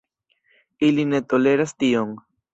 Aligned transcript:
Ili 0.87 1.05
ne 1.11 1.21
toleras 1.35 1.77
tion. 1.85 2.19